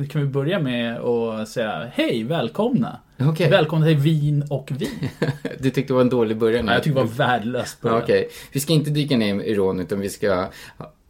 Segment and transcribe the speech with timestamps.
[0.00, 3.00] Nu kan vi börja med att säga hej, välkomna!
[3.18, 3.50] Okej.
[3.50, 5.08] Välkomna till Vin och vin.
[5.58, 6.66] Du tyckte det var en dålig början?
[6.66, 8.02] Nej, jag tycker det var värdelöst Ja, början.
[8.02, 8.28] Okej.
[8.52, 10.48] Vi ska inte dyka ner i rån, utan vi ska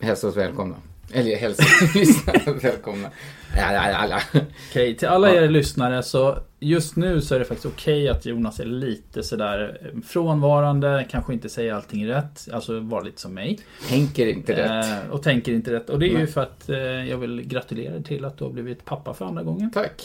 [0.01, 0.77] hälsa oss välkomna.
[1.12, 1.62] Eller hälsa
[1.98, 3.11] lyssnarna välkomna.
[3.56, 4.40] Ja, ja, ja, ja.
[4.71, 5.43] Okej, till alla Ja.
[5.43, 9.79] er lyssnare så just nu så är det faktiskt okej att Jonas är lite sådär
[9.82, 13.58] eh, frånvarande, kanske inte säger allting rätt, alltså var lite som mig.
[13.89, 15.04] Tänker inte rätt.
[15.04, 15.90] Eh, och tänker inte rätt.
[15.90, 16.27] Och det är ju Nej.
[16.27, 19.43] för att eh, jag vill gratulera dig till att du har blivit pappa för andra
[19.43, 19.70] gången.
[19.70, 20.02] Tack.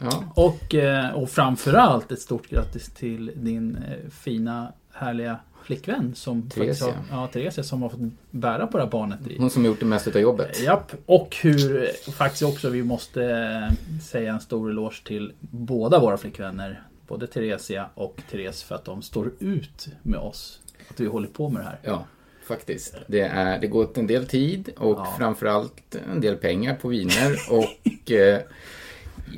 [0.00, 0.24] Ja.
[0.34, 6.86] Och, eh, och framförallt ett stort grattis till din eh, fina, härliga flickvän som Theresia.
[6.86, 8.00] faktiskt har, ja, Theresia som har fått
[8.30, 10.62] bära på det här barnet i Hon som har gjort det mesta av jobbet.
[10.62, 16.16] Japp, och hur faktiskt också vi måste eh, säga en stor eloge till båda våra
[16.16, 16.82] flickvänner.
[17.08, 20.60] Både Theresia och Therese för att de står ut med oss.
[20.90, 21.78] Att vi håller på med det här.
[21.82, 22.04] Ja,
[22.46, 22.96] faktiskt.
[23.06, 25.14] Det, är, det går åt en del tid och Ja.
[25.18, 27.36] framförallt en del pengar på viner.
[27.50, 28.40] Och eh,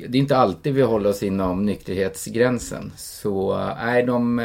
[0.07, 2.91] det är inte alltid vi håller oss inom nykterhetsgränsen.
[2.97, 4.39] Så eh, nej, de,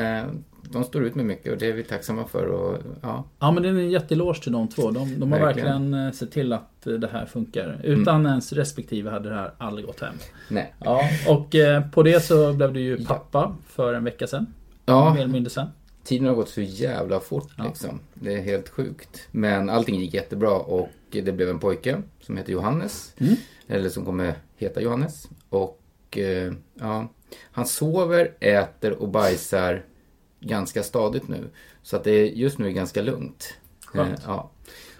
[0.72, 2.46] de står ut med mycket och det är vi tacksamma för.
[2.46, 4.90] Och, ja, Ja men det är en jätteeloge till de två.
[4.90, 6.06] De, de har verkligen, Verkligen.
[6.06, 7.80] eh, sett till att eh, det här funkar.
[7.82, 10.14] Utan ens respektive hade det här aldrig gått hem.
[10.48, 10.74] nej.
[10.78, 14.46] Ja, och eh, på det så blev du ju pappa för en vecka sedan.
[14.86, 15.66] Ja, Mer eller mindre sen.
[16.04, 17.64] tiden har gått så jävla fort Ja.
[17.64, 18.00] liksom.
[18.14, 19.28] Det är helt sjukt.
[19.30, 23.14] Men allting gick jättebra och det blev en pojke som heter Johannes.
[23.18, 23.34] Mm.
[23.68, 25.28] Eller som kommer heta Johannes.
[25.48, 25.78] Och
[26.18, 27.08] eh, ja,
[27.52, 29.82] han sover, äter och bajsar
[30.42, 31.50] ganska stadigt nu.
[31.82, 33.54] Så att det är, just nu är ganska lugnt.
[33.86, 34.18] Skönt.
[34.18, 34.50] Eh, ja.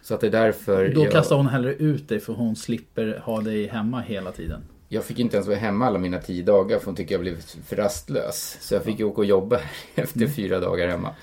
[0.02, 3.22] Så att det är därför Då jag, kastar hon hellre ut dig för hon slipper
[3.24, 4.62] ha dig hemma hela tiden.
[4.88, 7.40] jag fick inte ens vara hemma alla mina tio dagar för hon tycker jag blev
[7.40, 8.58] för rastlös.
[8.60, 9.60] Så jag fick ju åka och jobba
[9.94, 11.14] efter fyra dagar hemma.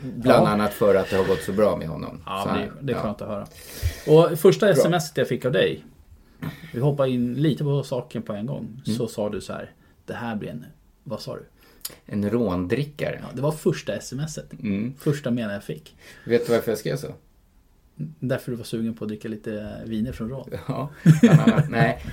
[0.00, 0.50] Bland Ja.
[0.50, 2.22] annat för att det har gått så bra med honom.
[2.26, 3.02] Ja, så det, det är ja.
[3.02, 3.46] skönt att höra.
[4.06, 5.84] Och första sms jag fick av dig.
[6.74, 8.82] Vi hoppar in lite på saken på en gång.
[8.86, 8.98] Mm.
[8.98, 9.70] Så sa du så här.
[10.06, 10.66] Det här blir en...
[11.04, 11.42] Vad sa du?
[12.06, 13.20] En råndrickare.
[13.22, 14.52] Ja, det var första smset.
[14.52, 14.94] Mm.
[14.98, 15.96] Första meningen jag fick.
[16.24, 17.14] Vet du varför jag skrev så?
[18.18, 20.50] Därför du var sugen på att dricka lite viner från Rån.
[20.68, 20.90] Ja,
[21.20, 21.64] bland annat.
[21.70, 22.04] Nej,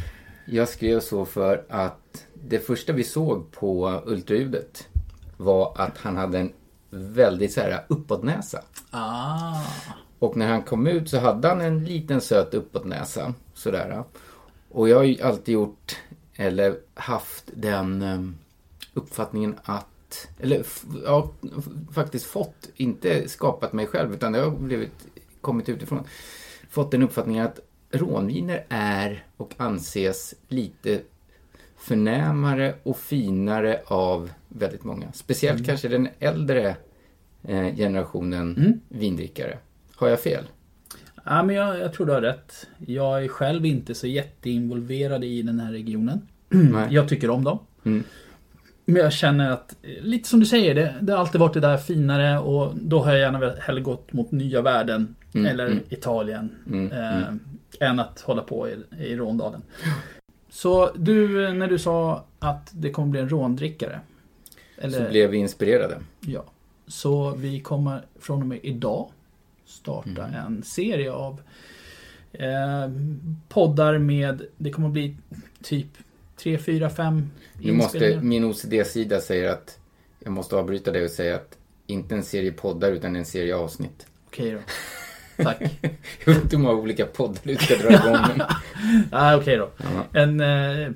[0.45, 4.87] jag skrev så för att det första vi såg på ultraljudet
[5.37, 6.51] var att han hade en
[6.89, 8.63] väldigt så här uppåtnäsa.
[8.91, 9.61] Ah.
[10.19, 13.33] Och när han kom ut så hade han en liten söt uppåtnäsa.
[13.53, 14.03] Sådär.
[14.69, 15.97] Och jag har ju alltid gjort,
[16.35, 18.21] eller haft den eh,
[18.93, 20.63] uppfattningen att, eller
[21.05, 21.31] ja,
[21.93, 25.07] faktiskt fått, inte skapat mig själv utan det har blivit,
[25.41, 26.03] kommit utifrån,
[26.69, 27.59] fått den uppfattningen att
[27.91, 31.01] rånviner är och anses lite
[31.77, 35.11] förnämare och finare av väldigt många.
[35.13, 36.75] Speciellt kanske den äldre
[37.43, 38.79] eh, generationen Mm.
[38.89, 39.57] vindrickare.
[39.95, 40.43] Har jag fel?
[41.25, 42.67] Ja, men jag, jag tror du har rätt.
[42.77, 46.27] Jag är själv inte så jätteinvolverad i den här regionen.
[46.49, 46.87] Nej.
[46.93, 47.59] Jag tycker om dem.
[47.83, 48.03] Mm.
[48.85, 51.77] Men jag känner att, lite som du säger, det, det har alltid varit det där
[51.77, 55.79] finare och då har jag gärna hellre gått mot nya världen Mm, eller mm.
[55.89, 59.61] Italien Mm, eh, än att hålla på i, i Råndalen.
[60.49, 63.99] Så du, när du sa att det kommer bli en råndrickare.
[64.77, 65.97] Eller, Så blev vi inspirerade.
[66.21, 66.43] Ja.
[66.87, 69.09] Så vi kommer från och med idag
[69.65, 70.33] starta Mm.
[70.45, 71.41] en serie av
[72.33, 72.91] eh,
[73.49, 75.17] poddar med, det kommer bli
[75.63, 75.87] typ
[76.43, 77.29] 3, 4, 5
[77.61, 79.79] Nu måste, min OCD-sida säger att
[80.19, 84.07] jag måste avbryta det och säga att inte en serie poddar utan en serie avsnitt.
[84.27, 84.59] Okej då.
[85.43, 85.61] Tack.
[86.25, 88.17] Jag vet inte hur många olika poddar du ska dra igång.
[88.37, 88.47] men-
[89.11, 89.69] ah, Okej då.
[89.77, 90.19] Ja.
[90.21, 90.89] En, eh,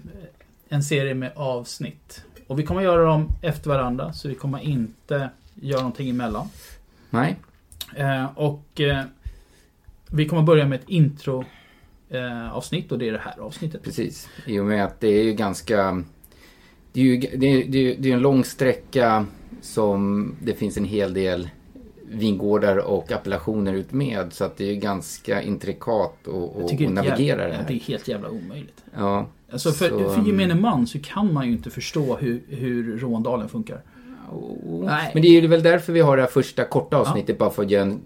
[0.69, 2.23] en serie med avsnitt.
[2.47, 6.47] Och vi kommer göra dem efter varandra så vi kommer inte göra någonting emellan.
[7.09, 7.35] Nej,
[7.95, 9.03] Eh, och eh,
[10.11, 11.45] vi kommer börja med ett intro
[12.09, 13.83] eh, avsnitt och det är det här avsnittet.
[13.83, 14.29] precis.
[14.45, 16.03] I och med att det är ju ganska...
[16.93, 19.25] Det är ju det är, det är, det är en lång sträcka
[19.61, 21.49] som det finns en hel del
[22.09, 24.33] vingårdar och appellationer ut med.
[24.33, 27.79] Så att det är ganska intrikat att navigera jävla- det Det är här.
[27.87, 28.83] helt jävla omöjligt.
[28.97, 32.97] Ja, Alltså för, Så, för gemene man så kan man ju inte förstå hur, hur
[32.97, 33.81] Råndalen funkar.
[34.83, 35.11] Nej.
[35.13, 37.63] Men det är ju väl därför vi har det här första korta avsnittet, bara för
[37.63, 37.99] att ge en,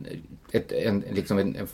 [0.52, 1.68] ett, en, liksom en, en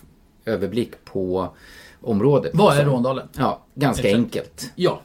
[0.45, 1.55] överblick på
[2.01, 2.51] området.
[2.53, 3.27] Vad är Råndalen?
[3.37, 4.23] Ja, ganska Exakt.
[4.23, 4.71] enkelt.
[4.75, 5.01] Ja.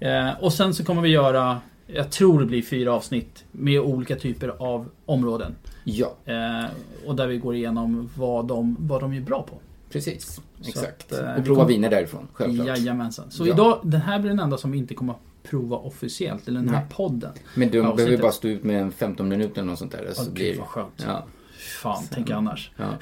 [0.00, 4.16] Eh, och sen så kommer vi göra, jag tror det blir fyra avsnitt med olika
[4.16, 5.54] typer av områden.
[5.84, 6.64] Ja, Eh,
[7.06, 9.54] och där vi går igenom vad de, vad de är bra på.
[9.90, 10.40] precis.
[10.60, 11.12] Så Exakt.
[11.12, 12.66] att, eh, och vi prova kom- viner därifrån, självklart.
[12.68, 13.30] Jajamensan.
[13.30, 13.52] Så Ja.
[13.54, 16.48] idag, den här blir den enda som vi inte kommer prova officiellt.
[16.48, 16.86] Eller den här Nej.
[16.92, 17.32] podden.
[17.54, 20.10] Men du behöver bara stå ut med en 15 minuter eller något sånt där.
[20.14, 20.58] Så Åh, blir gud det.
[20.58, 21.04] vad skönt.
[21.06, 21.24] Ja,
[21.58, 22.14] fan Sen.
[22.14, 22.70] tänker annars?
[22.76, 22.98] Ja.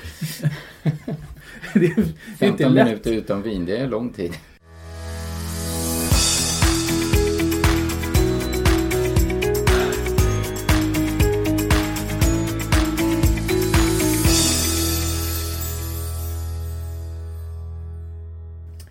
[1.74, 1.96] det, är,
[2.38, 4.32] det är 15 minuter utan vin, det är lång tid.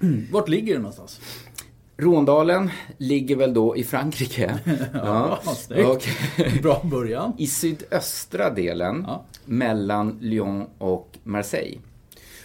[0.05, 1.21] Mm, vart ligger det någonstans?
[1.97, 4.59] Råndalen ligger väl då i Frankrike.
[4.93, 5.89] Ja, snyggt.
[5.89, 6.03] Och
[6.61, 7.33] Bra början.
[7.37, 9.25] I sydöstra delen, Ja.
[9.45, 11.77] mellan Lyon och Marseille.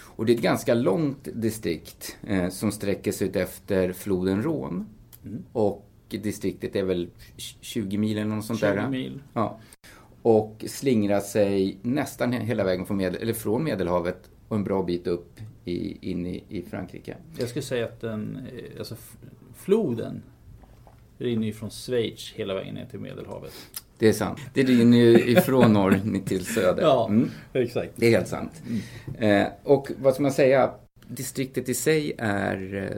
[0.03, 4.85] Och det är ett ganska långt distrikt eh, som sträcker sig ut efter floden Rhône.
[5.25, 5.43] Mm.
[5.53, 7.09] Och distriktet är väl
[7.61, 8.89] 20 mil eller något sånt 20 där.
[8.89, 9.23] mil.
[9.33, 9.59] Ja.
[10.23, 15.07] Och slingrar sig nästan hela vägen från, Medel, eller från Medelhavet och en bra bit
[15.07, 17.17] upp i, in i, i Frankrike.
[17.39, 18.97] Jag skulle säga att den, eh, alltså
[19.57, 20.23] floden
[21.19, 23.53] rinner ju från Schweiz hela vägen ner till Medelhavet.
[23.99, 24.39] Det är sant.
[24.55, 26.83] Det rinner ju ifrån norr till söder.
[26.83, 27.09] Ja.
[27.09, 27.31] Mm.
[27.53, 27.93] Exakt.
[27.97, 28.63] Det är helt sant.
[29.19, 30.71] Eh, och vad ska man säga?
[31.07, 32.97] Distriktet i sig är eh,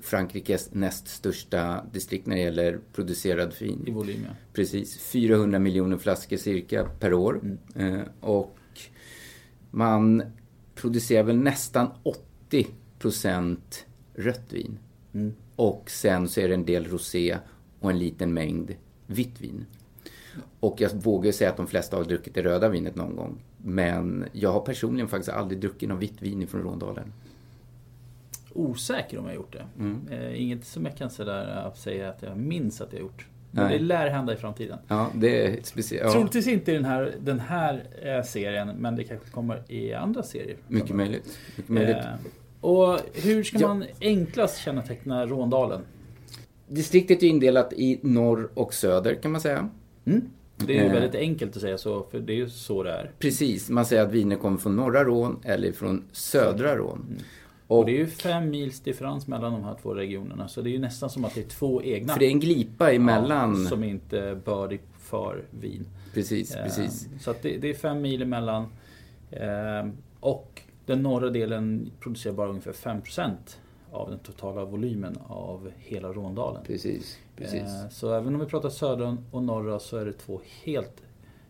[0.00, 3.88] Frankrikes näst största distrikt när det gäller producerad I vin.
[3.94, 4.34] volym ja.
[4.52, 4.98] Precis.
[4.98, 7.40] 400 miljoner flaskor cirka per år.
[7.76, 8.56] Eh, och
[9.70, 10.22] man
[10.80, 12.66] producerar väl nästan 80
[12.98, 14.78] procent rött vin.
[15.14, 15.34] Mm.
[15.56, 17.38] Och sen så är det en del rosé
[17.80, 18.74] och en liten mängd
[19.06, 19.66] vitt vin.
[20.60, 23.38] Och jag vågar säga att de flesta har druckit det röda vinet någon gång.
[23.56, 27.12] Men jag har personligen faktiskt aldrig druckit något vitt vin från Råndalen.
[28.54, 29.66] Osäker om jag har gjort det.
[29.78, 30.08] Mm.
[30.10, 33.26] Eh, inget som jag kan sådär att säga att jag minns att jag har gjort.
[33.50, 33.78] Men Nej.
[33.78, 34.78] det lär hända i framtiden.
[34.88, 36.04] Ja, det är speciellt.
[36.06, 39.94] Ja, Troligtvis inte i den här, den här eh, serien, men det kanske kommer i
[39.94, 40.56] andra serier.
[40.68, 41.38] mycket möjligt.
[41.56, 41.96] Mycket möjligt.
[41.96, 42.04] Eh,
[42.60, 43.68] och hur ska Ja.
[43.68, 45.80] man enklast känneteckna Råndalen?
[46.68, 49.68] Distriktet är indelat i norr och söder kan man säga.
[50.56, 50.92] Det är ju Eh.
[50.92, 53.10] väldigt enkelt att säga så, för det är ju så det är.
[53.18, 57.06] Precis, man säger att viner kommer från norra Rån eller från södra Rån.
[57.70, 60.70] Och Och, det är ju fem mils differens mellan de här två regionerna, så det
[60.70, 62.12] är ju nästan som att det är två egna.
[62.12, 63.62] för det är en glipa emellan.
[63.62, 65.86] Ja, som inte bördig för vin.
[66.14, 67.08] Precis, Eh, precis.
[67.20, 68.66] Så det, det är fem mil emellan.
[69.30, 69.88] Eh,
[70.20, 73.32] och den norra delen producerar bara ungefär 5%
[73.92, 76.62] av den totala volymen av hela Råndalen.
[76.66, 77.60] Precis, precis.
[77.62, 81.02] Eh, Så även om vi pratar södra och norra så är det två helt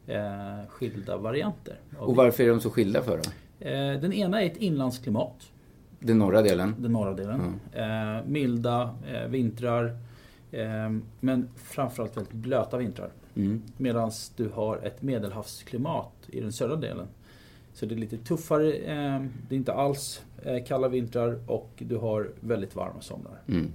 [0.06, 1.80] eh, skilda varianter.
[1.98, 3.30] Och varför är de så skilda för då?
[3.66, 5.52] Eh, Den ena är ett inlandsklimat,
[6.00, 6.74] Den norra delen?
[6.78, 7.60] den norra delen.
[7.72, 9.96] Eh, milda eh, vintrar,
[10.50, 13.10] eh, men framförallt väldigt blöta vintrar.
[13.34, 13.62] Mm.
[13.76, 17.06] Medan du har ett medelhavsklimat i den södra delen.
[17.72, 21.96] Så det är lite tuffare, eh, det är inte alls eh, kalla vintrar och du
[21.96, 23.42] har väldigt varma somrar.
[23.48, 23.72] Mm.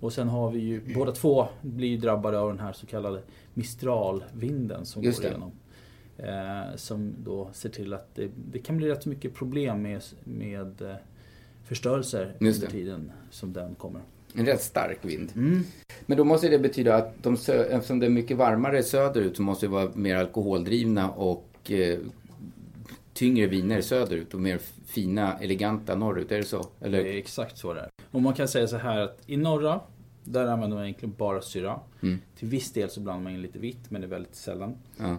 [0.00, 3.22] Och sen har vi ju, båda två blir ju drabbade av den här så kallade
[3.54, 5.30] mistralvinden som Just går det.
[5.30, 5.52] igenom.
[6.16, 10.82] Eh, som då ser till att det, det kan bli rätt mycket problem med, med
[10.82, 10.94] eh,
[11.70, 12.66] förstörelser under det.
[12.66, 14.02] tiden som den kommer.
[14.34, 15.32] En rätt stark vind.
[15.36, 15.62] Mm.
[16.06, 19.42] Men då måste det betyda att de sö- eftersom det är mycket varmare söderut så
[19.42, 21.98] måste det vara mer alkoholdrivna och eh,
[23.12, 26.32] tyngre viner söderut och mer fina, eleganta norrut.
[26.32, 26.66] Är det så?
[26.78, 26.98] Det Eller?
[26.98, 27.88] är exakt så det är.
[28.10, 29.80] Och man kan säga så här att i norra,
[30.24, 31.80] där använder man egentligen bara syra.
[32.02, 32.18] Mm.
[32.38, 34.74] Till viss del så blandar man in lite vitt, men det är väldigt sällan.
[34.96, 35.16] Ja.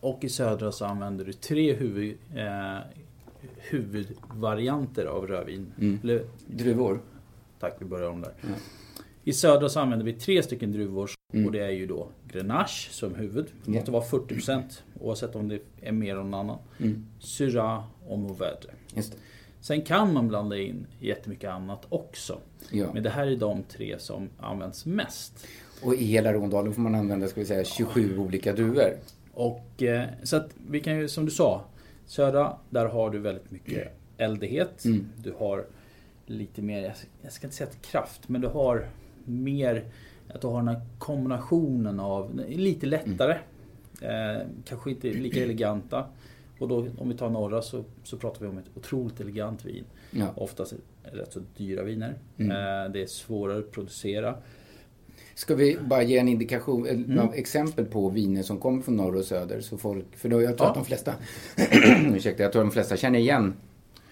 [0.00, 2.78] Och i södra så använder du tre huvud, eh,
[3.56, 5.72] huvudvarianter av rödvin.
[5.80, 5.98] Mm.
[6.02, 7.00] Eller, Druvor?
[7.60, 8.32] tack, vi börjar om där.
[8.40, 8.48] Ja.
[9.24, 11.10] I södra så använder vi tre stycken druvor.
[11.32, 11.46] Mm.
[11.46, 13.44] Och det är ju då Grenache som huvud.
[13.64, 13.78] Det Ja.
[13.78, 16.58] måste vara 40% oavsett om det är mer än någon annan.
[16.78, 17.06] Mm.
[17.18, 19.02] Syrah och det.
[19.60, 22.38] Sen kan man blanda in jättemycket annat också.
[22.70, 22.92] Ja.
[22.94, 25.46] Men det här är de tre som används mest.
[25.82, 28.96] Och i hela Råndalen får man använda, ska vi säga, 27 olika druvor.
[29.32, 31.64] Och eh, så att vi kan ju, som du sa,
[32.10, 34.84] södra, där har du väldigt mycket eldighet.
[34.84, 35.06] Mm.
[35.16, 35.66] Du har
[36.26, 38.86] lite mer, jag- ska inte säga kraft, men du har
[39.24, 39.84] mer,
[40.34, 43.36] att du har den här kombinationen av, lite lättare.
[44.00, 46.04] Eh, kanske inte lika eleganta.
[46.58, 49.84] Och då om vi tar norra så, så pratar vi om ett otroligt elegant vin.
[50.10, 50.26] Ja.
[50.36, 52.14] Oftast rätt så dyra viner.
[52.36, 52.50] Mm.
[52.50, 54.34] Eh, det är svårare att producera.
[55.34, 57.28] Ska vi bara ge en indikation, Mm.
[57.34, 59.60] exempel på viner som kommer från norr och söder?
[59.60, 60.70] Så folk, för då jag tror Ja.
[60.70, 61.14] att de flesta,
[62.14, 63.54] ursäkta, jag tror att de flesta känner igen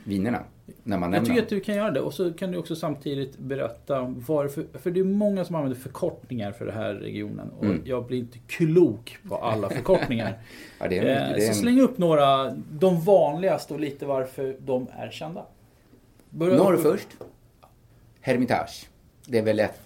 [0.05, 0.43] vinerna
[0.83, 3.39] när man Jag tycker att du kan göra det och så kan du också samtidigt
[3.39, 4.67] berätta varför.
[4.75, 7.83] För det är många som använder förkortningar för den här regionen och Mm.
[7.85, 10.39] jag blir inte klok på alla förkortningar.
[10.79, 15.11] Ja, en- Eh, så en, släng upp några, de vanligaste och lite varför de är
[15.11, 15.45] kända.
[16.31, 17.09] Börja Norr upp- först.
[18.21, 18.89] Hermitage.
[19.27, 19.81] Det är väl ett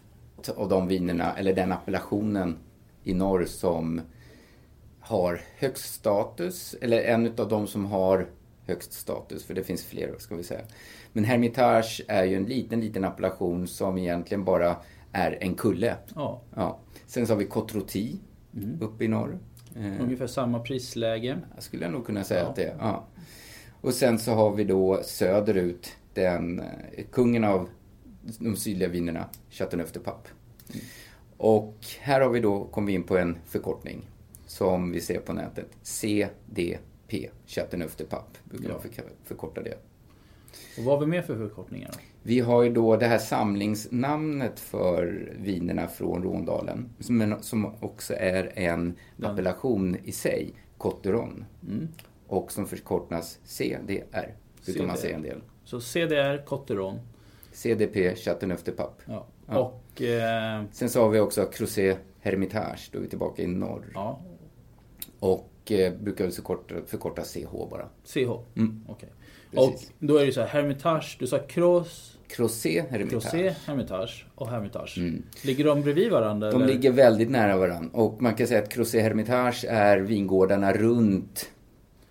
[0.48, 2.56] av de vinerna, eller den appellationen
[3.04, 4.00] i norr som
[5.00, 8.26] har högst status, eller en av de som har
[8.66, 10.60] högst status, för det finns fler ska vi säga.
[11.12, 14.76] Men Hermitage är ju en liten, liten appellation som egentligen bara
[15.12, 15.96] är en kulle.
[16.14, 16.78] Ja, Ja.
[17.06, 18.16] Sen så har vi Cotroti
[18.80, 19.38] uppe i norr.
[19.76, 21.38] Eh, ungefär samma prisläge.
[21.54, 22.48] jag skulle nog kunna säga Ja.
[22.48, 22.76] att det är.
[22.80, 23.04] Ja.
[23.80, 27.68] Och sen så har vi då söderut den eh, kungen av
[28.38, 30.28] de sydliga vinerna, Chateauneuf de Pape.
[31.36, 34.10] Och här har vi då kommit in på en förkortning
[34.46, 35.66] som vi ser på nätet.
[35.82, 39.02] CDP, Chateauneuf de Pape, brukar man Ja.
[39.24, 39.74] förkorta det.
[40.78, 41.98] Och vad har vi mer för förkortningar då?
[42.22, 48.52] Vi har ju då det här samlingsnamnet för vinerna från Råndalen, som, som också är
[48.58, 51.44] en appellation i sig, Cotteron.
[52.26, 55.00] Och som förkortas CDR, brukar man CDR.
[55.02, 55.40] säga en del.
[55.64, 56.98] Så CDR, Cotteron.
[57.52, 59.02] CDP, Chateauneuf de Pape.
[59.06, 59.26] Ja.
[59.48, 59.58] Ja.
[59.58, 60.02] Och...
[60.02, 63.90] Eh, Sen så har vi också Crozet Hermitage, då är vi tillbaka i norr.
[63.94, 64.20] ja,
[65.18, 67.88] Och eh, brukar vi förkorta, förkorta CH bara.
[68.04, 68.18] CH.
[68.56, 68.84] Mm.
[68.88, 69.08] Okej.
[69.56, 69.92] Och Precis.
[69.98, 73.10] då är det så här, Hermitage, du sa Cross, Crozet Hermitage.
[73.30, 74.98] Crozet, Hermitage och Hermitage.
[74.98, 75.22] Mm.
[75.44, 76.50] Ligger de bredvid varandra?
[76.50, 76.72] De eller?
[76.72, 77.90] ligger väldigt nära varandra.
[78.00, 81.50] Och man kan säga att Crozet Hermitage är vingårdarna runt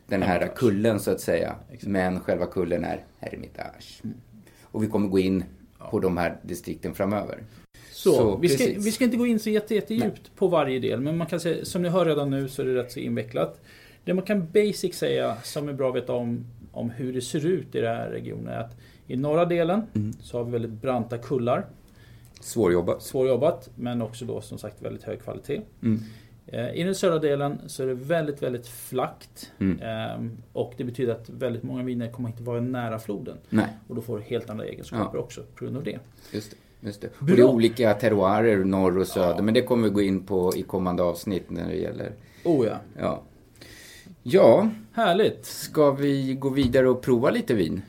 [0.07, 0.57] den här Hermitage.
[0.57, 1.55] kullen så att säga.
[1.71, 1.88] Exakt.
[1.88, 4.01] Men själva kullen är Hermitage.
[4.72, 5.44] Och vi kommer gå in
[5.90, 7.44] på de här distrikten framöver.
[7.92, 11.01] Så, Så, vi, ska, vi ska inte gå in så jätte, jättedjupt på varje del,
[11.01, 13.62] men man kan säga, som ni hör redan nu så är det rätt så invecklat.
[14.04, 17.46] Det man kan basic säga, som är bra att veta om, om hur det ser
[17.46, 20.13] ut i den här regionen, är att i norra delen Mm.
[20.13, 21.66] så har vi väldigt branta kullar.
[22.40, 23.04] Svårjobbat.
[23.04, 25.62] Svårjobbat, men också då som sagt väldigt hög kvalitet.
[25.84, 26.00] Mm.
[26.48, 29.51] Eh, I den södra delen så är det väldigt, väldigt flackt.
[29.60, 29.79] Mm.
[29.81, 33.38] Ehm, och det betyder att väldigt många viner kommer inte vara nära floden.
[33.50, 36.00] Nej, Och då får du helt andra egenskaper också på grund av det.
[36.31, 36.57] just det.
[36.88, 37.07] Just det.
[37.19, 39.36] Och det är olika terroirer norr och söder.
[39.36, 39.41] Ja.
[39.41, 42.12] Men det kommer vi gå in på i kommande avsnitt när det gäller...
[42.43, 42.75] Oh ja.
[43.00, 43.21] Ja.
[44.24, 45.45] Ja, Härligt!
[45.45, 47.81] ska vi gå vidare och prova lite vin?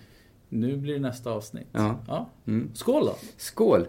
[0.48, 1.66] Nu blir det nästa avsnitt.
[1.72, 1.96] Ja.
[2.08, 2.28] ja.
[2.46, 2.70] Mm.
[2.74, 3.14] Skål då!
[3.36, 3.86] Skål!